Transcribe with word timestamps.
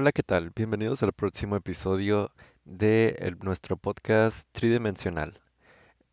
Hola, 0.00 0.12
¿qué 0.12 0.22
tal? 0.22 0.52
Bienvenidos 0.54 1.02
al 1.02 1.12
próximo 1.12 1.56
episodio 1.56 2.30
de 2.64 3.34
nuestro 3.42 3.76
podcast 3.76 4.46
tridimensional. 4.52 5.40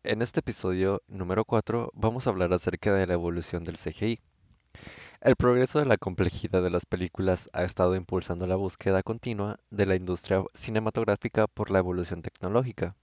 En 0.02 0.22
este 0.22 0.40
episodio 0.40 1.02
número 1.06 1.44
4 1.44 1.92
vamos 1.94 2.26
a 2.26 2.30
hablar 2.30 2.52
acerca 2.52 2.92
de 2.92 3.06
la 3.06 3.12
evolución 3.12 3.62
del 3.62 3.76
CGI. 3.78 4.18
El 5.20 5.36
progreso 5.36 5.78
de 5.78 5.86
la 5.86 5.98
complejidad 5.98 6.64
de 6.64 6.70
las 6.70 6.84
películas 6.84 7.48
ha 7.52 7.62
estado 7.62 7.94
impulsando 7.94 8.48
la 8.48 8.56
búsqueda 8.56 9.04
continua 9.04 9.60
de 9.70 9.86
la 9.86 9.94
industria 9.94 10.42
cinematográfica 10.52 11.46
por 11.46 11.70
la 11.70 11.78
evolución 11.78 12.22
tecnológica. 12.22 12.96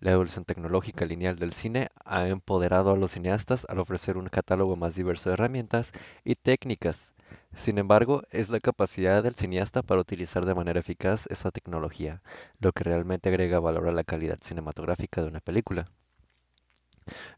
La 0.00 0.12
evolución 0.12 0.44
tecnológica 0.44 1.06
lineal 1.06 1.38
del 1.38 1.54
cine 1.54 1.88
ha 2.04 2.28
empoderado 2.28 2.90
a 2.92 2.96
los 2.98 3.12
cineastas 3.12 3.64
al 3.70 3.78
ofrecer 3.78 4.18
un 4.18 4.28
catálogo 4.28 4.76
más 4.76 4.96
diverso 4.96 5.30
de 5.30 5.32
herramientas 5.32 5.92
y 6.24 6.34
técnicas. 6.34 7.15
Sin 7.56 7.78
embargo, 7.78 8.22
es 8.30 8.50
la 8.50 8.60
capacidad 8.60 9.20
del 9.24 9.34
cineasta 9.34 9.82
para 9.82 10.00
utilizar 10.00 10.46
de 10.46 10.54
manera 10.54 10.78
eficaz 10.78 11.26
esa 11.28 11.50
tecnología, 11.50 12.22
lo 12.60 12.70
que 12.70 12.84
realmente 12.84 13.30
agrega 13.30 13.58
valor 13.58 13.88
a 13.88 13.92
la 13.92 14.04
calidad 14.04 14.38
cinematográfica 14.40 15.22
de 15.22 15.28
una 15.30 15.40
película. 15.40 15.90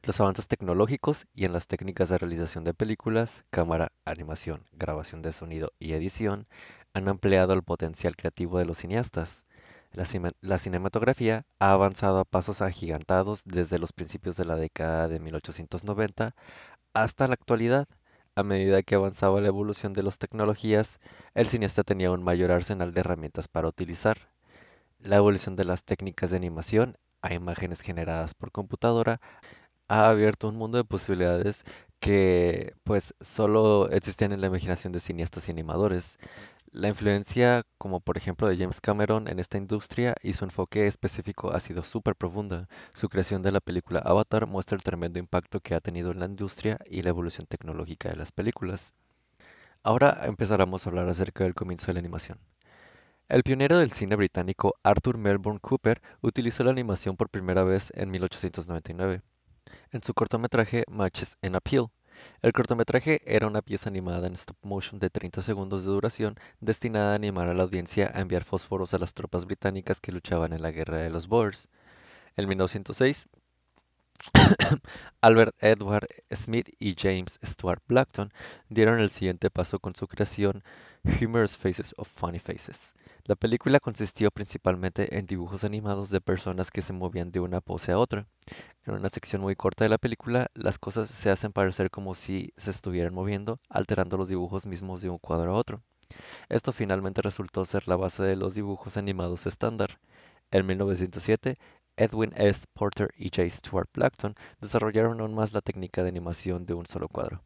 Los 0.02 0.20
avances 0.20 0.48
tecnológicos 0.48 1.28
y 1.34 1.44
en 1.44 1.52
las 1.52 1.68
técnicas 1.68 2.08
de 2.08 2.18
realización 2.18 2.64
de 2.64 2.74
películas, 2.74 3.44
cámara, 3.50 3.92
animación, 4.04 4.66
grabación 4.72 5.22
de 5.22 5.32
sonido 5.32 5.72
y 5.78 5.92
edición 5.92 6.48
han 6.94 7.08
ampliado 7.08 7.52
el 7.52 7.62
potencial 7.62 8.16
creativo 8.16 8.58
de 8.58 8.64
los 8.64 8.78
cineastas. 8.78 9.44
La, 9.92 10.04
cine- 10.04 10.32
la 10.40 10.58
cinematografía 10.58 11.46
ha 11.60 11.70
avanzado 11.72 12.18
a 12.18 12.24
pasos 12.24 12.60
agigantados 12.60 13.42
desde 13.44 13.78
los 13.78 13.92
principios 13.92 14.36
de 14.36 14.46
la 14.46 14.56
década 14.56 15.06
de 15.06 15.20
1890 15.20 16.34
hasta 16.92 17.28
la 17.28 17.34
actualidad. 17.34 17.86
A 18.38 18.44
medida 18.44 18.84
que 18.84 18.94
avanzaba 18.94 19.40
la 19.40 19.48
evolución 19.48 19.92
de 19.94 20.04
las 20.04 20.18
tecnologías, 20.18 21.00
el 21.34 21.48
cineasta 21.48 21.82
tenía 21.82 22.12
un 22.12 22.22
mayor 22.22 22.52
arsenal 22.52 22.94
de 22.94 23.00
herramientas 23.00 23.48
para 23.48 23.66
utilizar. 23.66 24.30
La 25.00 25.16
evolución 25.16 25.56
de 25.56 25.64
las 25.64 25.82
técnicas 25.82 26.30
de 26.30 26.36
animación 26.36 26.96
a 27.20 27.34
imágenes 27.34 27.80
generadas 27.80 28.34
por 28.34 28.52
computadora 28.52 29.20
ha 29.88 30.08
abierto 30.08 30.48
un 30.48 30.54
mundo 30.54 30.78
de 30.78 30.84
posibilidades 30.84 31.64
que 31.98 32.74
pues 32.84 33.12
solo 33.20 33.90
existían 33.90 34.30
en 34.30 34.40
la 34.40 34.46
imaginación 34.46 34.92
de 34.92 35.00
cineastas 35.00 35.48
y 35.48 35.50
animadores. 35.50 36.16
La 36.72 36.88
influencia, 36.88 37.64
como 37.78 38.00
por 38.00 38.16
ejemplo 38.16 38.46
de 38.46 38.56
James 38.56 38.80
Cameron 38.80 39.28
en 39.28 39.38
esta 39.38 39.58
industria 39.58 40.14
y 40.22 40.32
su 40.32 40.44
enfoque 40.44 40.86
específico 40.86 41.50
ha 41.50 41.60
sido 41.60 41.82
súper 41.82 42.14
profunda. 42.14 42.68
Su 42.94 43.08
creación 43.08 43.42
de 43.42 43.52
la 43.52 43.60
película 43.60 44.00
Avatar 44.00 44.46
muestra 44.46 44.76
el 44.76 44.82
tremendo 44.82 45.18
impacto 45.18 45.60
que 45.60 45.74
ha 45.74 45.80
tenido 45.80 46.10
en 46.10 46.20
la 46.20 46.26
industria 46.26 46.78
y 46.86 47.02
la 47.02 47.10
evolución 47.10 47.46
tecnológica 47.46 48.08
de 48.10 48.16
las 48.16 48.32
películas. 48.32 48.94
Ahora 49.82 50.20
empezaremos 50.24 50.86
a 50.86 50.90
hablar 50.90 51.08
acerca 51.08 51.44
del 51.44 51.54
comienzo 51.54 51.86
de 51.88 51.94
la 51.94 52.00
animación. 52.00 52.38
El 53.28 53.42
pionero 53.42 53.78
del 53.78 53.92
cine 53.92 54.16
británico 54.16 54.74
Arthur 54.82 55.18
Melbourne 55.18 55.60
Cooper 55.60 56.00
utilizó 56.22 56.64
la 56.64 56.70
animación 56.70 57.16
por 57.16 57.30
primera 57.30 57.64
vez 57.64 57.92
en 57.94 58.10
1899 58.10 59.22
en 59.90 60.02
su 60.02 60.14
cortometraje 60.14 60.84
Matches 60.88 61.36
in 61.42 61.56
Appeal. 61.56 61.88
El 62.42 62.52
cortometraje 62.52 63.20
era 63.24 63.46
una 63.46 63.62
pieza 63.62 63.88
animada 63.88 64.26
en 64.26 64.34
stop 64.34 64.56
motion 64.62 64.98
de 65.00 65.10
30 65.10 65.42
segundos 65.42 65.84
de 65.84 65.90
duración 65.90 66.36
destinada 66.60 67.12
a 67.12 67.16
animar 67.16 67.48
a 67.48 67.54
la 67.54 67.62
audiencia 67.62 68.10
a 68.14 68.20
enviar 68.20 68.44
fósforos 68.44 68.94
a 68.94 68.98
las 68.98 69.14
tropas 69.14 69.44
británicas 69.44 70.00
que 70.00 70.12
luchaban 70.12 70.52
en 70.52 70.62
la 70.62 70.70
guerra 70.70 70.98
de 70.98 71.10
los 71.10 71.28
Boers. 71.28 71.68
En 72.36 72.48
1906, 72.48 73.28
Albert 75.20 75.54
Edward 75.60 76.08
Smith 76.32 76.70
y 76.78 76.94
James 76.98 77.38
Stuart 77.44 77.82
Blackton 77.86 78.32
dieron 78.68 79.00
el 79.00 79.10
siguiente 79.10 79.50
paso 79.50 79.78
con 79.78 79.94
su 79.94 80.08
creación 80.08 80.64
Humorous 81.04 81.56
Faces 81.56 81.94
of 81.96 82.08
Funny 82.08 82.38
Faces. 82.38 82.94
La 83.28 83.36
película 83.36 83.78
consistió 83.78 84.30
principalmente 84.30 85.18
en 85.18 85.26
dibujos 85.26 85.62
animados 85.62 86.08
de 86.08 86.22
personas 86.22 86.70
que 86.70 86.80
se 86.80 86.94
movían 86.94 87.30
de 87.30 87.40
una 87.40 87.60
pose 87.60 87.92
a 87.92 87.98
otra. 87.98 88.26
En 88.86 88.94
una 88.94 89.10
sección 89.10 89.42
muy 89.42 89.54
corta 89.54 89.84
de 89.84 89.90
la 89.90 89.98
película, 89.98 90.50
las 90.54 90.78
cosas 90.78 91.10
se 91.10 91.28
hacen 91.28 91.52
parecer 91.52 91.90
como 91.90 92.14
si 92.14 92.54
se 92.56 92.70
estuvieran 92.70 93.12
moviendo, 93.12 93.60
alterando 93.68 94.16
los 94.16 94.30
dibujos 94.30 94.64
mismos 94.64 95.02
de 95.02 95.10
un 95.10 95.18
cuadro 95.18 95.50
a 95.50 95.58
otro. 95.58 95.82
Esto 96.48 96.72
finalmente 96.72 97.20
resultó 97.20 97.66
ser 97.66 97.86
la 97.86 97.96
base 97.96 98.22
de 98.22 98.34
los 98.34 98.54
dibujos 98.54 98.96
animados 98.96 99.46
estándar. 99.46 100.00
En 100.50 100.64
1907, 100.64 101.58
Edwin 101.98 102.32
S. 102.34 102.64
Porter 102.72 103.10
y 103.18 103.28
J. 103.28 103.50
Stuart 103.50 103.90
Blackton 103.92 104.36
desarrollaron 104.58 105.20
aún 105.20 105.34
más 105.34 105.52
la 105.52 105.60
técnica 105.60 106.02
de 106.02 106.08
animación 106.08 106.64
de 106.64 106.72
un 106.72 106.86
solo 106.86 107.08
cuadro. 107.08 107.44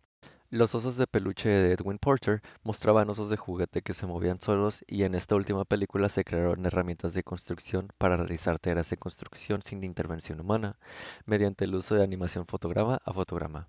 Los 0.52 0.74
osos 0.74 0.98
de 0.98 1.06
peluche 1.06 1.48
de 1.48 1.72
Edwin 1.72 1.96
Porter 1.96 2.42
mostraban 2.62 3.08
osos 3.08 3.30
de 3.30 3.38
juguete 3.38 3.80
que 3.80 3.94
se 3.94 4.06
movían 4.06 4.38
solos 4.38 4.84
y 4.86 5.04
en 5.04 5.14
esta 5.14 5.34
última 5.34 5.64
película 5.64 6.10
se 6.10 6.24
crearon 6.24 6.66
herramientas 6.66 7.14
de 7.14 7.22
construcción 7.22 7.88
para 7.96 8.18
realizar 8.18 8.58
tareas 8.58 8.90
de 8.90 8.98
construcción 8.98 9.62
sin 9.62 9.82
intervención 9.82 10.40
humana, 10.40 10.76
mediante 11.24 11.64
el 11.64 11.74
uso 11.74 11.94
de 11.94 12.04
animación 12.04 12.46
fotograma 12.46 13.00
a 13.02 13.14
fotograma. 13.14 13.66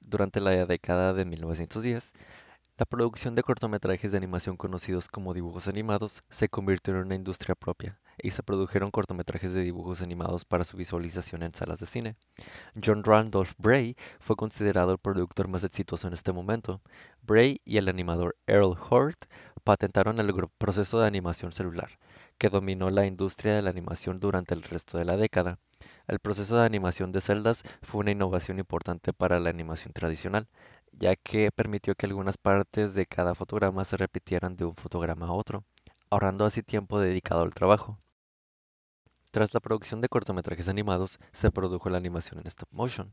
Durante 0.00 0.40
la 0.40 0.66
década 0.66 1.14
de 1.14 1.24
1910, 1.24 2.12
la 2.78 2.84
producción 2.84 3.34
de 3.34 3.42
cortometrajes 3.42 4.12
de 4.12 4.18
animación 4.18 4.58
conocidos 4.58 5.08
como 5.08 5.32
dibujos 5.32 5.66
animados 5.66 6.22
se 6.28 6.50
convirtió 6.50 6.92
en 6.92 7.00
una 7.00 7.14
industria 7.14 7.54
propia 7.54 7.98
y 8.22 8.30
se 8.30 8.42
produjeron 8.42 8.90
cortometrajes 8.90 9.54
de 9.54 9.62
dibujos 9.62 10.02
animados 10.02 10.44
para 10.44 10.64
su 10.64 10.76
visualización 10.76 11.42
en 11.42 11.54
salas 11.54 11.80
de 11.80 11.86
cine. 11.86 12.16
John 12.84 13.02
Randolph 13.02 13.52
Bray 13.56 13.96
fue 14.20 14.36
considerado 14.36 14.92
el 14.92 14.98
productor 14.98 15.48
más 15.48 15.64
exitoso 15.64 16.06
en 16.06 16.12
este 16.12 16.32
momento. 16.32 16.82
Bray 17.22 17.62
y 17.64 17.78
el 17.78 17.88
animador 17.88 18.36
Earl 18.46 18.76
Hort 18.90 19.24
patentaron 19.64 20.20
el 20.20 20.34
proceso 20.58 21.00
de 21.00 21.06
animación 21.06 21.52
celular, 21.52 21.98
que 22.36 22.50
dominó 22.50 22.90
la 22.90 23.06
industria 23.06 23.54
de 23.54 23.62
la 23.62 23.70
animación 23.70 24.20
durante 24.20 24.54
el 24.54 24.62
resto 24.62 24.98
de 24.98 25.06
la 25.06 25.16
década. 25.16 25.58
El 26.08 26.20
proceso 26.20 26.56
de 26.56 26.64
animación 26.64 27.12
de 27.12 27.20
celdas 27.20 27.62
fue 27.82 28.00
una 28.00 28.10
innovación 28.10 28.58
importante 28.58 29.12
para 29.12 29.40
la 29.40 29.50
animación 29.50 29.92
tradicional, 29.92 30.48
ya 30.98 31.16
que 31.16 31.50
permitió 31.52 31.94
que 31.94 32.06
algunas 32.06 32.38
partes 32.38 32.94
de 32.94 33.06
cada 33.06 33.34
fotograma 33.34 33.84
se 33.84 33.96
repitieran 33.96 34.56
de 34.56 34.64
un 34.64 34.74
fotograma 34.74 35.26
a 35.26 35.32
otro, 35.32 35.64
ahorrando 36.10 36.44
así 36.44 36.62
tiempo 36.62 36.98
dedicado 36.98 37.42
al 37.42 37.54
trabajo. 37.54 37.98
Tras 39.30 39.52
la 39.52 39.60
producción 39.60 40.00
de 40.00 40.08
cortometrajes 40.08 40.68
animados, 40.68 41.18
se 41.32 41.50
produjo 41.50 41.90
la 41.90 41.98
animación 41.98 42.40
en 42.40 42.46
stop 42.46 42.68
motion. 42.72 43.12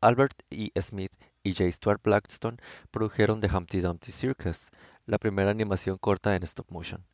Albert 0.00 0.42
E. 0.50 0.70
Smith 0.80 1.12
y 1.42 1.52
J. 1.52 1.70
Stuart 1.70 2.02
Blackstone 2.02 2.56
produjeron 2.90 3.40
The 3.40 3.54
Humpty 3.54 3.80
Dumpty 3.80 4.10
Circus, 4.10 4.70
la 5.06 5.18
primera 5.18 5.50
animación 5.50 5.98
corta 5.98 6.34
en 6.34 6.42
stop 6.44 6.70
motion. 6.70 7.04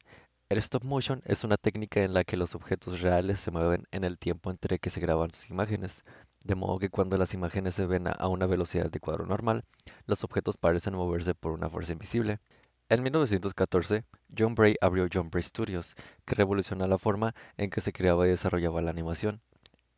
El 0.48 0.58
stop 0.58 0.84
motion 0.84 1.20
es 1.26 1.44
una 1.44 1.56
técnica 1.56 2.00
en 2.00 2.14
la 2.14 2.24
que 2.24 2.38
los 2.38 2.54
objetos 2.54 3.02
reales 3.02 3.40
se 3.40 3.50
mueven 3.50 3.86
en 3.90 4.04
el 4.04 4.18
tiempo 4.18 4.50
entre 4.50 4.78
que 4.78 4.88
se 4.88 5.00
graban 5.00 5.32
sus 5.32 5.50
imágenes, 5.50 6.04
de 6.44 6.54
modo 6.54 6.78
que 6.78 6.90
cuando 6.90 7.18
las 7.18 7.34
imágenes 7.34 7.74
se 7.74 7.86
ven 7.86 8.06
a 8.08 8.28
una 8.28 8.46
velocidad 8.46 8.90
de 8.90 9.00
cuadro 9.00 9.26
normal, 9.26 9.64
los 10.06 10.24
objetos 10.24 10.56
parecen 10.56 10.94
moverse 10.94 11.34
por 11.34 11.52
una 11.52 11.68
fuerza 11.68 11.92
invisible. 11.92 12.38
En 12.88 13.02
1914, 13.02 14.04
John 14.36 14.54
Bray 14.54 14.76
abrió 14.80 15.08
John 15.12 15.30
Bray 15.30 15.42
Studios, 15.42 15.94
que 16.24 16.34
revolucionó 16.34 16.86
la 16.86 16.98
forma 16.98 17.34
en 17.56 17.70
que 17.70 17.80
se 17.80 17.92
creaba 17.92 18.26
y 18.26 18.30
desarrollaba 18.30 18.80
la 18.80 18.90
animación. 18.90 19.42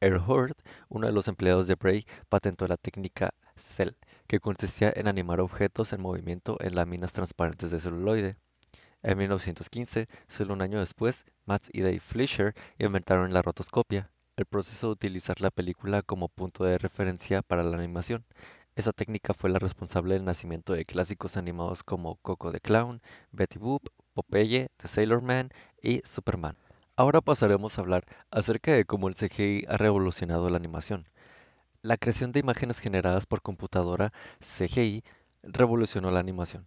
Earl 0.00 0.24
Hort, 0.26 0.58
uno 0.88 1.06
de 1.06 1.12
los 1.12 1.28
empleados 1.28 1.66
de 1.66 1.74
Bray, 1.74 2.06
patentó 2.28 2.66
la 2.66 2.78
técnica 2.78 3.34
Cell, 3.56 3.90
que 4.26 4.40
consistía 4.40 4.92
en 4.96 5.08
animar 5.08 5.40
objetos 5.40 5.92
en 5.92 6.00
movimiento 6.00 6.56
en 6.60 6.74
láminas 6.74 7.12
transparentes 7.12 7.70
de 7.70 7.80
celuloide. 7.80 8.36
En 9.02 9.18
1915, 9.18 10.08
solo 10.26 10.54
un 10.54 10.62
año 10.62 10.80
después, 10.80 11.26
Max 11.44 11.68
y 11.72 11.82
Dave 11.82 12.00
Fleischer 12.00 12.54
inventaron 12.78 13.32
la 13.32 13.42
rotoscopia, 13.42 14.10
el 14.40 14.46
proceso 14.46 14.86
de 14.86 14.92
utilizar 14.92 15.42
la 15.42 15.50
película 15.50 16.00
como 16.00 16.28
punto 16.28 16.64
de 16.64 16.78
referencia 16.78 17.42
para 17.42 17.62
la 17.62 17.76
animación. 17.76 18.24
Esa 18.74 18.92
técnica 18.92 19.34
fue 19.34 19.50
la 19.50 19.58
responsable 19.58 20.14
del 20.14 20.24
nacimiento 20.24 20.72
de 20.72 20.86
clásicos 20.86 21.36
animados 21.36 21.82
como 21.82 22.16
Coco 22.16 22.50
the 22.50 22.58
Clown, 22.58 23.02
Betty 23.32 23.58
Boop, 23.58 23.88
Popeye, 24.14 24.70
The 24.78 24.88
Sailor 24.88 25.20
Man 25.20 25.50
y 25.82 26.00
Superman. 26.04 26.56
Ahora 26.96 27.20
pasaremos 27.20 27.76
a 27.76 27.82
hablar 27.82 28.04
acerca 28.30 28.72
de 28.72 28.86
cómo 28.86 29.08
el 29.08 29.14
CGI 29.14 29.66
ha 29.68 29.76
revolucionado 29.76 30.48
la 30.48 30.56
animación. 30.56 31.06
La 31.82 31.98
creación 31.98 32.32
de 32.32 32.40
imágenes 32.40 32.78
generadas 32.78 33.26
por 33.26 33.42
computadora, 33.42 34.10
CGI, 34.40 35.04
revolucionó 35.42 36.10
la 36.10 36.20
animación. 36.20 36.66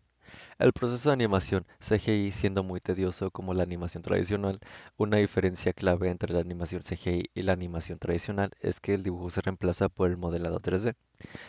El 0.60 0.74
proceso 0.74 1.10
de 1.10 1.14
animación 1.14 1.66
CGI 1.80 2.32
siendo 2.32 2.64
muy 2.64 2.80
tedioso 2.80 3.32
como 3.32 3.54
la 3.54 3.64
animación 3.64 4.04
tradicional, 4.04 4.60
una 4.98 5.18
diferencia 5.18 5.74
clave 5.74 6.10
entre 6.10 6.34
la 6.34 6.40
animación 6.40 6.84
CGI 6.84 7.30
y 7.34 7.42
la 7.42 7.54
animación 7.54 8.00
tradicional 8.00 8.52
es 8.60 8.80
que 8.80 8.94
el 8.94 9.04
dibujo 9.04 9.30
se 9.32 9.42
reemplaza 9.42 9.90
por 9.90 10.10
el 10.10 10.18
modelado 10.18 10.60
3D. 10.60 10.96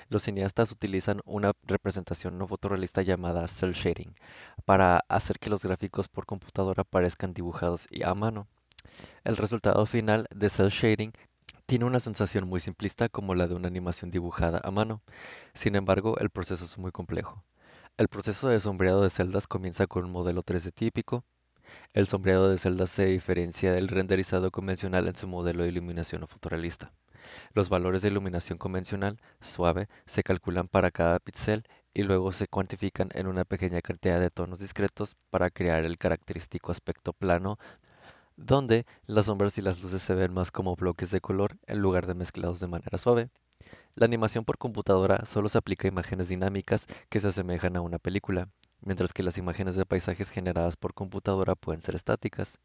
Los 0.09 0.25
cineastas 0.25 0.71
utilizan 0.71 1.21
una 1.25 1.53
representación 1.63 2.39
no 2.39 2.47
fotorrealista 2.47 3.03
llamada 3.03 3.49
cel 3.49 3.73
shading 3.73 4.15
para 4.65 5.05
hacer 5.09 5.39
que 5.39 5.51
los 5.51 5.65
gráficos 5.65 6.09
por 6.09 6.27
computadora 6.27 6.85
parezcan 6.85 7.35
dibujados 7.35 7.87
y 7.91 8.03
a 8.03 8.15
mano. 8.15 8.49
El 9.25 9.37
resultado 9.37 9.87
final 9.87 10.27
de 10.35 10.49
cel 10.51 10.71
shading 10.71 11.13
tiene 11.67 11.87
una 11.87 12.01
sensación 12.01 12.49
muy 12.49 12.61
simplista 12.61 13.09
como 13.09 13.35
la 13.35 13.47
de 13.49 13.55
una 13.55 13.69
animación 13.69 14.11
dibujada 14.11 14.61
a 14.63 14.71
mano. 14.71 15.03
Sin 15.55 15.77
embargo, 15.77 16.19
el 16.19 16.31
proceso 16.31 16.65
es 16.65 16.79
muy 16.79 16.93
complejo. 16.93 17.43
El 17.97 18.09
proceso 18.09 18.49
de 18.49 18.59
sombreado 18.59 19.03
de 19.03 19.11
celdas 19.11 19.47
comienza 19.47 19.87
con 19.87 20.05
un 20.05 20.11
modelo 20.11 20.43
3D 20.43 20.73
típico. 20.73 21.25
El 21.93 22.09
sombreado 22.09 22.51
de 22.51 22.59
celdas 22.59 22.91
se 22.91 23.07
diferencia 23.07 23.73
del 23.73 23.87
renderizado 23.87 24.51
convencional 24.51 25.07
en 25.07 25.15
su 25.15 25.29
modelo 25.29 25.63
de 25.63 25.69
iluminación 25.69 26.27
fotorrealista. 26.27 26.93
Los 27.53 27.69
valores 27.69 28.03
de 28.03 28.09
iluminación 28.09 28.59
convencional, 28.59 29.21
suave, 29.41 29.89
se 30.07 30.25
calculan 30.25 30.67
para 30.67 30.91
cada 30.91 31.21
píxel 31.21 31.63
y 31.93 32.03
luego 32.03 32.33
se 32.33 32.49
cuantifican 32.49 33.11
en 33.15 33.29
una 33.29 33.45
pequeña 33.45 33.81
cantidad 33.81 34.19
de 34.19 34.31
tonos 34.31 34.59
discretos 34.59 35.15
para 35.31 35.51
crear 35.51 35.85
el 35.85 35.97
característico 35.97 36.73
aspecto 36.73 37.13
plano 37.13 37.59
donde 38.37 38.87
las 39.07 39.27
sombras 39.27 39.57
y 39.59 39.63
las 39.63 39.81
luces 39.81 40.03
se 40.03 40.17
ven 40.17 40.35
más 40.35 40.51
como 40.51 40.75
bloques 40.75 41.13
de 41.13 41.21
color 41.21 41.57
en 41.69 41.79
lugar 41.79 42.09
de 42.09 42.15
mezclados 42.15 42.59
de 42.59 42.67
manera 42.67 42.99
suave. 42.99 43.31
La 43.95 44.07
animación 44.07 44.45
por 44.45 44.59
computadora 44.59 45.25
solo 45.25 45.49
se 45.49 45.59
aplica 45.59 45.87
a 45.87 45.93
imágenes 45.93 46.29
dinámicas 46.29 46.87
que 47.09 47.21
se 47.21 47.29
asemejan 47.29 47.77
a 47.77 47.81
una 47.81 47.99
película, 47.99 48.49
mientras 48.81 49.13
que 49.13 49.23
las 49.23 49.39
imágenes 49.39 49.77
de 49.77 49.87
paisajes 49.87 50.31
generadas 50.31 50.77
por 50.77 50.95
computadora 50.95 51.55
pueden 51.55 51.81
ser 51.81 51.95
estáticas. 51.95 52.59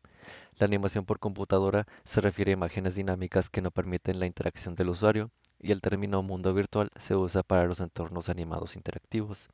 La 0.58 0.66
animación 0.66 1.06
por 1.06 1.20
computadora 1.20 1.88
se 2.04 2.22
refiere 2.22 2.52
a 2.52 2.54
imágenes 2.54 2.96
dinámicas 2.96 3.50
que 3.50 3.62
no 3.62 3.72
permiten 3.72 4.20
la 4.20 4.26
interacción 4.26 4.76
del 4.76 4.90
usuario, 4.90 5.32
y 5.60 5.72
el 5.72 5.82
término 5.82 6.24
mundo 6.24 6.54
virtual 6.54 6.90
se 6.98 7.16
usa 7.16 7.44
para 7.44 7.66
los 7.66 7.80
entornos 7.80 8.30
animados 8.30 8.76
interactivos. 8.76 9.50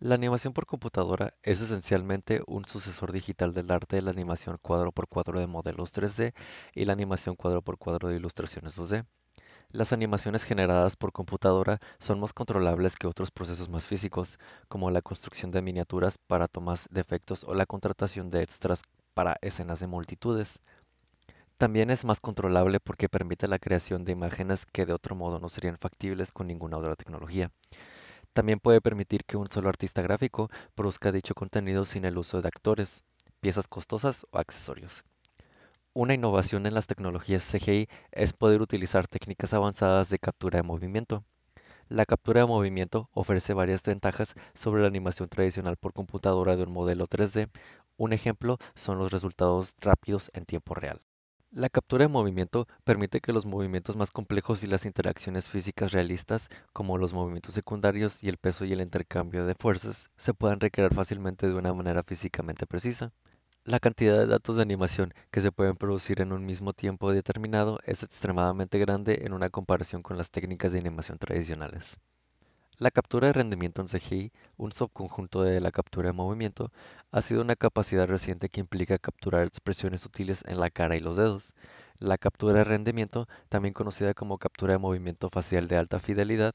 La 0.00 0.16
animación 0.16 0.52
por 0.52 0.66
computadora 0.66 1.34
es 1.42 1.60
esencialmente 1.60 2.42
un 2.46 2.64
sucesor 2.64 3.12
digital 3.12 3.54
del 3.54 3.70
arte 3.70 3.96
de 3.96 4.02
la 4.02 4.10
animación 4.10 4.58
cuadro 4.60 4.90
por 4.90 5.06
cuadro 5.06 5.38
de 5.38 5.46
modelos 5.46 5.94
3D 5.94 6.34
y 6.74 6.84
la 6.84 6.92
animación 6.92 7.36
cuadro 7.36 7.62
por 7.62 7.78
cuadro 7.78 8.08
de 8.08 8.16
ilustraciones 8.16 8.76
2D. 8.76 9.06
Las 9.70 9.92
animaciones 9.92 10.44
generadas 10.44 10.96
por 10.96 11.12
computadora 11.12 11.78
son 11.98 12.20
más 12.20 12.32
controlables 12.32 12.96
que 12.96 13.06
otros 13.06 13.30
procesos 13.30 13.68
más 13.68 13.86
físicos, 13.86 14.38
como 14.68 14.90
la 14.90 15.02
construcción 15.02 15.50
de 15.50 15.62
miniaturas 15.62 16.18
para 16.18 16.48
tomas 16.48 16.88
de 16.90 17.00
efectos 17.00 17.44
o 17.44 17.54
la 17.54 17.66
contratación 17.66 18.30
de 18.30 18.42
extras 18.42 18.82
para 19.14 19.36
escenas 19.40 19.80
de 19.80 19.86
multitudes. 19.86 20.60
También 21.56 21.90
es 21.90 22.04
más 22.04 22.20
controlable 22.20 22.80
porque 22.80 23.08
permite 23.08 23.46
la 23.46 23.58
creación 23.58 24.04
de 24.04 24.12
imágenes 24.12 24.66
que 24.66 24.84
de 24.84 24.92
otro 24.92 25.14
modo 25.14 25.38
no 25.38 25.48
serían 25.48 25.78
factibles 25.78 26.32
con 26.32 26.48
ninguna 26.48 26.78
otra 26.78 26.96
tecnología. 26.96 27.50
También 28.32 28.60
puede 28.60 28.80
permitir 28.80 29.24
que 29.24 29.36
un 29.36 29.46
solo 29.46 29.68
artista 29.68 30.02
gráfico 30.02 30.50
produzca 30.74 31.12
dicho 31.12 31.34
contenido 31.34 31.84
sin 31.84 32.04
el 32.04 32.18
uso 32.18 32.42
de 32.42 32.48
actores, 32.48 33.04
piezas 33.40 33.68
costosas 33.68 34.26
o 34.30 34.38
accesorios. 34.38 35.04
Una 35.94 36.14
innovación 36.14 36.64
en 36.64 36.72
las 36.72 36.86
tecnologías 36.86 37.42
CGI 37.42 37.86
es 38.12 38.32
poder 38.32 38.62
utilizar 38.62 39.06
técnicas 39.06 39.52
avanzadas 39.52 40.08
de 40.08 40.18
captura 40.18 40.56
de 40.56 40.62
movimiento. 40.62 41.22
La 41.88 42.06
captura 42.06 42.40
de 42.40 42.46
movimiento 42.46 43.10
ofrece 43.12 43.52
varias 43.52 43.82
ventajas 43.82 44.34
sobre 44.54 44.80
la 44.80 44.88
animación 44.88 45.28
tradicional 45.28 45.76
por 45.76 45.92
computadora 45.92 46.56
de 46.56 46.62
un 46.62 46.72
modelo 46.72 47.06
3D. 47.06 47.50
Un 47.98 48.14
ejemplo 48.14 48.56
son 48.74 48.96
los 48.96 49.12
resultados 49.12 49.74
rápidos 49.80 50.30
en 50.32 50.46
tiempo 50.46 50.74
real. 50.74 50.98
La 51.50 51.68
captura 51.68 52.06
de 52.06 52.08
movimiento 52.08 52.66
permite 52.84 53.20
que 53.20 53.34
los 53.34 53.44
movimientos 53.44 53.94
más 53.94 54.10
complejos 54.10 54.62
y 54.62 54.68
las 54.68 54.86
interacciones 54.86 55.46
físicas 55.46 55.92
realistas, 55.92 56.48
como 56.72 56.96
los 56.96 57.12
movimientos 57.12 57.52
secundarios 57.52 58.22
y 58.22 58.30
el 58.30 58.38
peso 58.38 58.64
y 58.64 58.72
el 58.72 58.80
intercambio 58.80 59.44
de 59.44 59.54
fuerzas, 59.54 60.10
se 60.16 60.32
puedan 60.32 60.58
recrear 60.60 60.94
fácilmente 60.94 61.48
de 61.48 61.54
una 61.54 61.74
manera 61.74 62.02
físicamente 62.02 62.66
precisa. 62.66 63.12
La 63.64 63.78
cantidad 63.78 64.18
de 64.18 64.26
datos 64.26 64.56
de 64.56 64.62
animación 64.62 65.14
que 65.30 65.40
se 65.40 65.52
pueden 65.52 65.76
producir 65.76 66.20
en 66.20 66.32
un 66.32 66.44
mismo 66.44 66.72
tiempo 66.72 67.12
determinado 67.12 67.78
es 67.84 68.02
extremadamente 68.02 68.76
grande 68.80 69.22
en 69.24 69.32
una 69.32 69.50
comparación 69.50 70.02
con 70.02 70.18
las 70.18 70.32
técnicas 70.32 70.72
de 70.72 70.80
animación 70.80 71.16
tradicionales. 71.16 72.00
La 72.78 72.90
captura 72.90 73.28
de 73.28 73.34
rendimiento 73.34 73.80
en 73.80 73.86
CGI, 73.86 74.32
un 74.56 74.72
subconjunto 74.72 75.44
de 75.44 75.60
la 75.60 75.70
captura 75.70 76.08
de 76.08 76.12
movimiento, 76.12 76.72
ha 77.12 77.22
sido 77.22 77.40
una 77.40 77.54
capacidad 77.54 78.08
reciente 78.08 78.48
que 78.48 78.58
implica 78.58 78.98
capturar 78.98 79.46
expresiones 79.46 80.00
sutiles 80.00 80.42
en 80.48 80.58
la 80.58 80.68
cara 80.68 80.96
y 80.96 81.00
los 81.00 81.16
dedos. 81.16 81.54
La 81.98 82.18
captura 82.18 82.54
de 82.54 82.64
rendimiento, 82.64 83.28
también 83.48 83.74
conocida 83.74 84.12
como 84.12 84.38
captura 84.38 84.72
de 84.72 84.80
movimiento 84.80 85.30
facial 85.30 85.68
de 85.68 85.76
alta 85.76 86.00
fidelidad, 86.00 86.52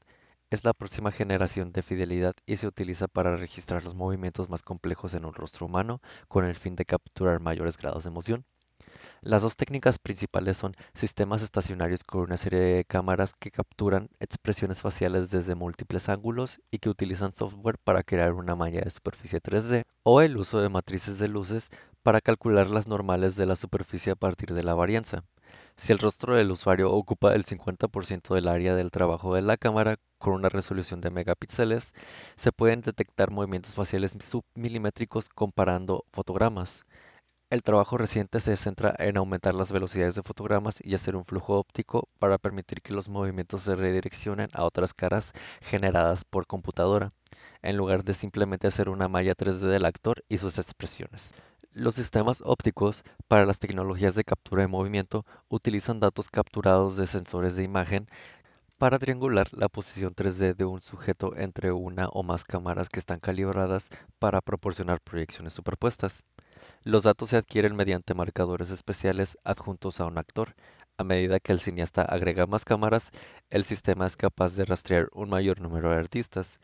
es 0.50 0.64
la 0.64 0.72
próxima 0.72 1.12
generación 1.12 1.72
de 1.72 1.82
fidelidad 1.82 2.34
y 2.46 2.56
se 2.56 2.66
utiliza 2.66 3.06
para 3.06 3.36
registrar 3.36 3.84
los 3.84 3.94
movimientos 3.94 4.48
más 4.48 4.62
complejos 4.62 5.14
en 5.14 5.24
un 5.24 5.34
rostro 5.34 5.66
humano 5.66 6.00
con 6.26 6.44
el 6.44 6.54
fin 6.54 6.74
de 6.74 6.86
capturar 6.86 7.40
mayores 7.40 7.76
grados 7.76 8.04
de 8.04 8.10
emoción. 8.10 8.44
Las 9.20 9.42
dos 9.42 9.56
técnicas 9.56 9.98
principales 9.98 10.56
son 10.56 10.72
sistemas 10.94 11.42
estacionarios 11.42 12.02
con 12.02 12.22
una 12.22 12.36
serie 12.36 12.60
de 12.60 12.84
cámaras 12.84 13.34
que 13.34 13.50
capturan 13.50 14.08
expresiones 14.20 14.80
faciales 14.80 15.30
desde 15.30 15.54
múltiples 15.54 16.08
ángulos 16.08 16.60
y 16.70 16.78
que 16.78 16.88
utilizan 16.88 17.34
software 17.34 17.78
para 17.78 18.02
crear 18.02 18.32
una 18.32 18.56
malla 18.56 18.80
de 18.80 18.90
superficie 18.90 19.40
3D, 19.40 19.84
o 20.02 20.22
el 20.22 20.36
uso 20.38 20.60
de 20.60 20.68
matrices 20.70 21.18
de 21.18 21.28
luces 21.28 21.68
para 22.02 22.20
calcular 22.20 22.70
las 22.70 22.86
normales 22.86 23.36
de 23.36 23.46
la 23.46 23.56
superficie 23.56 24.12
a 24.12 24.16
partir 24.16 24.54
de 24.54 24.64
la 24.64 24.74
varianza. 24.74 25.24
Si 25.78 25.92
el 25.92 26.00
rostro 26.00 26.34
del 26.34 26.50
usuario 26.50 26.90
ocupa 26.90 27.34
el 27.34 27.44
50% 27.44 28.34
del 28.34 28.48
área 28.48 28.74
del 28.74 28.90
trabajo 28.90 29.34
de 29.34 29.42
la 29.42 29.56
cámara 29.56 29.96
con 30.18 30.34
una 30.34 30.48
resolución 30.48 31.00
de 31.00 31.12
megapíxeles, 31.12 31.94
se 32.34 32.50
pueden 32.50 32.80
detectar 32.80 33.30
movimientos 33.30 33.76
faciales 33.76 34.16
submilimétricos 34.20 35.28
comparando 35.28 36.04
fotogramas. 36.12 36.84
El 37.48 37.62
trabajo 37.62 37.96
reciente 37.96 38.40
se 38.40 38.56
centra 38.56 38.92
en 38.98 39.18
aumentar 39.18 39.54
las 39.54 39.70
velocidades 39.70 40.16
de 40.16 40.24
fotogramas 40.24 40.80
y 40.82 40.94
hacer 40.94 41.14
un 41.14 41.24
flujo 41.24 41.56
óptico 41.56 42.08
para 42.18 42.38
permitir 42.38 42.82
que 42.82 42.92
los 42.92 43.08
movimientos 43.08 43.62
se 43.62 43.76
redireccionen 43.76 44.50
a 44.54 44.64
otras 44.64 44.94
caras 44.94 45.32
generadas 45.62 46.24
por 46.24 46.48
computadora, 46.48 47.12
en 47.62 47.76
lugar 47.76 48.02
de 48.02 48.14
simplemente 48.14 48.66
hacer 48.66 48.88
una 48.88 49.08
malla 49.08 49.36
3D 49.36 49.60
del 49.60 49.84
actor 49.84 50.24
y 50.28 50.38
sus 50.38 50.58
expresiones. 50.58 51.32
Los 51.72 51.94
sistemas 51.94 52.42
ópticos 52.44 53.04
para 53.26 53.46
las 53.46 53.58
tecnologías 53.58 54.14
de 54.14 54.24
captura 54.24 54.62
de 54.62 54.68
movimiento 54.68 55.24
utilizan 55.48 56.00
datos 56.00 56.28
capturados 56.28 56.96
de 56.96 57.06
sensores 57.06 57.56
de 57.56 57.62
imagen 57.62 58.06
para 58.78 58.98
triangular 58.98 59.48
la 59.52 59.68
posición 59.68 60.14
3D 60.14 60.54
de 60.56 60.64
un 60.64 60.82
sujeto 60.82 61.36
entre 61.36 61.72
una 61.72 62.08
o 62.08 62.22
más 62.22 62.44
cámaras 62.44 62.88
que 62.88 62.98
están 62.98 63.20
calibradas 63.20 63.88
para 64.18 64.40
proporcionar 64.40 65.00
proyecciones 65.00 65.52
superpuestas. 65.52 66.24
Los 66.84 67.04
datos 67.04 67.30
se 67.30 67.36
adquieren 67.36 67.76
mediante 67.76 68.14
marcadores 68.14 68.70
especiales 68.70 69.38
adjuntos 69.44 70.00
a 70.00 70.06
un 70.06 70.18
actor. 70.18 70.54
A 70.96 71.04
medida 71.04 71.38
que 71.38 71.52
el 71.52 71.60
cineasta 71.60 72.02
agrega 72.02 72.46
más 72.46 72.64
cámaras, 72.64 73.10
el 73.50 73.64
sistema 73.64 74.06
es 74.06 74.16
capaz 74.16 74.56
de 74.56 74.64
rastrear 74.64 75.08
un 75.12 75.30
mayor 75.30 75.60
número 75.60 75.90
de 75.90 75.96
artistas. 75.96 76.60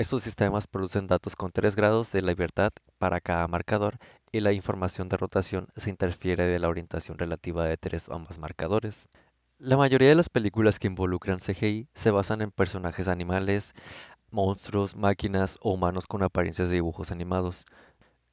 Estos 0.00 0.22
sistemas 0.22 0.68
producen 0.68 1.08
datos 1.08 1.34
con 1.34 1.50
3 1.50 1.74
grados 1.74 2.12
de 2.12 2.22
libertad 2.22 2.70
para 2.98 3.20
cada 3.20 3.48
marcador 3.48 3.98
y 4.30 4.38
la 4.38 4.52
información 4.52 5.08
de 5.08 5.16
rotación 5.16 5.66
se 5.74 5.90
interfiere 5.90 6.46
de 6.46 6.60
la 6.60 6.68
orientación 6.68 7.18
relativa 7.18 7.64
de 7.64 7.76
tres 7.76 8.08
o 8.08 8.16
más 8.16 8.38
marcadores. 8.38 9.08
La 9.58 9.76
mayoría 9.76 10.08
de 10.08 10.14
las 10.14 10.28
películas 10.28 10.78
que 10.78 10.86
involucran 10.86 11.40
CGI 11.40 11.88
se 11.94 12.12
basan 12.12 12.42
en 12.42 12.52
personajes 12.52 13.08
animales, 13.08 13.74
monstruos, 14.30 14.94
máquinas 14.94 15.58
o 15.62 15.72
humanos 15.72 16.06
con 16.06 16.22
apariencias 16.22 16.68
de 16.68 16.74
dibujos 16.74 17.10
animados. 17.10 17.66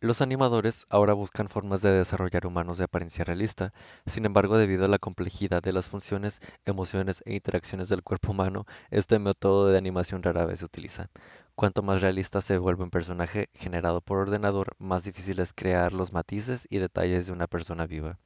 Los 0.01 0.21
animadores 0.21 0.85
ahora 0.89 1.13
buscan 1.13 1.49
formas 1.49 1.81
de 1.81 1.89
desarrollar 1.89 2.45
humanos 2.45 2.77
de 2.77 2.83
apariencia 2.83 3.25
realista, 3.25 3.73
sin 4.05 4.25
embargo 4.25 4.59
debido 4.59 4.85
a 4.85 4.87
la 4.87 4.99
complejidad 4.99 5.63
de 5.63 5.73
las 5.73 5.87
funciones, 5.87 6.41
emociones 6.65 7.23
e 7.25 7.33
interacciones 7.33 7.89
del 7.89 8.03
cuerpo 8.03 8.33
humano, 8.33 8.67
este 8.91 9.17
método 9.17 9.67
de 9.67 9.79
animación 9.79 10.21
rara 10.21 10.45
vez 10.45 10.59
se 10.59 10.65
utiliza. 10.65 11.09
Cuanto 11.57 11.81
más 11.83 12.01
realista 12.01 12.41
se 12.41 12.57
vuelve 12.57 12.83
un 12.83 12.89
personaje 12.89 13.47
generado 13.53 14.01
por 14.01 14.17
ordenador, 14.17 14.75
más 14.77 15.05
difícil 15.05 15.39
es 15.39 15.53
crear 15.53 15.93
los 15.93 16.11
matices 16.11 16.67
y 16.69 16.79
detalles 16.79 17.27
de 17.27 17.31
una 17.31 17.47
persona 17.47 17.85
viva. 17.85 18.19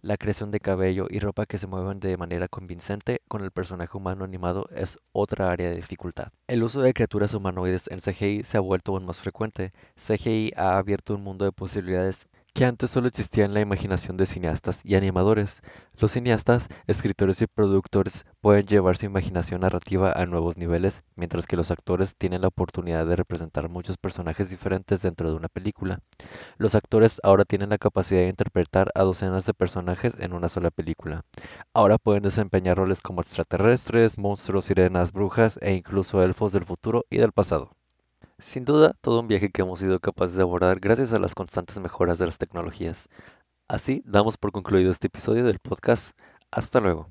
La 0.00 0.16
creación 0.16 0.50
de 0.50 0.58
cabello 0.58 1.06
y 1.08 1.20
ropa 1.20 1.46
que 1.46 1.58
se 1.58 1.68
mueven 1.68 2.00
de 2.00 2.16
manera 2.16 2.48
convincente 2.48 3.22
con 3.28 3.42
el 3.44 3.52
personaje 3.52 3.96
humano 3.96 4.24
animado 4.24 4.66
es 4.74 4.98
otra 5.12 5.52
área 5.52 5.68
de 5.68 5.76
dificultad. 5.76 6.32
El 6.48 6.64
uso 6.64 6.82
de 6.82 6.92
criaturas 6.92 7.34
humanoides 7.34 7.88
en 7.88 8.00
CGI 8.00 8.42
se 8.42 8.56
ha 8.56 8.60
vuelto 8.60 8.90
aún 8.90 9.06
más 9.06 9.20
frecuente. 9.20 9.72
CGI 9.94 10.52
ha 10.56 10.76
abierto 10.76 11.14
un 11.14 11.22
mundo 11.22 11.44
de 11.44 11.52
posibilidades 11.52 12.26
que 12.54 12.66
antes 12.66 12.90
solo 12.90 13.08
existía 13.08 13.44
en 13.44 13.54
la 13.54 13.60
imaginación 13.60 14.16
de 14.16 14.26
cineastas 14.26 14.80
y 14.84 14.94
animadores. 14.94 15.62
Los 15.98 16.12
cineastas, 16.12 16.68
escritores 16.86 17.40
y 17.40 17.46
productores 17.46 18.26
pueden 18.40 18.66
llevar 18.66 18.96
su 18.96 19.06
imaginación 19.06 19.62
narrativa 19.62 20.12
a 20.12 20.26
nuevos 20.26 20.58
niveles, 20.58 21.02
mientras 21.16 21.46
que 21.46 21.56
los 21.56 21.70
actores 21.70 22.14
tienen 22.16 22.42
la 22.42 22.48
oportunidad 22.48 23.06
de 23.06 23.16
representar 23.16 23.68
muchos 23.68 23.96
personajes 23.96 24.50
diferentes 24.50 25.02
dentro 25.02 25.30
de 25.30 25.36
una 25.36 25.48
película. 25.48 26.00
Los 26.58 26.74
actores 26.74 27.20
ahora 27.22 27.44
tienen 27.44 27.70
la 27.70 27.78
capacidad 27.78 28.20
de 28.20 28.28
interpretar 28.28 28.90
a 28.94 29.02
docenas 29.02 29.46
de 29.46 29.54
personajes 29.54 30.14
en 30.18 30.34
una 30.34 30.48
sola 30.48 30.70
película. 30.70 31.24
Ahora 31.72 31.98
pueden 31.98 32.22
desempeñar 32.22 32.76
roles 32.76 33.00
como 33.00 33.22
extraterrestres, 33.22 34.18
monstruos, 34.18 34.66
sirenas, 34.66 35.12
brujas 35.12 35.58
e 35.62 35.72
incluso 35.74 36.22
elfos 36.22 36.52
del 36.52 36.64
futuro 36.64 37.04
y 37.08 37.18
del 37.18 37.32
pasado. 37.32 37.76
Sin 38.42 38.64
duda, 38.64 38.94
todo 39.00 39.20
un 39.20 39.28
viaje 39.28 39.50
que 39.50 39.62
hemos 39.62 39.78
sido 39.78 40.00
capaces 40.00 40.36
de 40.36 40.42
abordar 40.42 40.80
gracias 40.80 41.12
a 41.12 41.18
las 41.20 41.34
constantes 41.34 41.78
mejoras 41.78 42.18
de 42.18 42.26
las 42.26 42.38
tecnologías. 42.38 43.08
Así, 43.68 44.02
damos 44.04 44.36
por 44.36 44.52
concluido 44.52 44.90
este 44.92 45.06
episodio 45.06 45.44
del 45.44 45.60
podcast. 45.60 46.18
Hasta 46.50 46.80
luego. 46.80 47.00